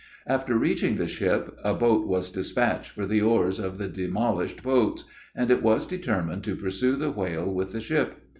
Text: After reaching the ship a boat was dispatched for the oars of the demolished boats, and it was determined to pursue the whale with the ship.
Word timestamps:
After 0.25 0.57
reaching 0.57 0.95
the 0.95 1.07
ship 1.07 1.55
a 1.63 1.75
boat 1.75 2.07
was 2.07 2.31
dispatched 2.31 2.89
for 2.89 3.05
the 3.05 3.21
oars 3.21 3.59
of 3.59 3.77
the 3.77 3.87
demolished 3.87 4.63
boats, 4.63 5.05
and 5.35 5.51
it 5.51 5.61
was 5.61 5.85
determined 5.85 6.43
to 6.45 6.55
pursue 6.55 6.95
the 6.95 7.11
whale 7.11 7.53
with 7.53 7.71
the 7.71 7.81
ship. 7.81 8.15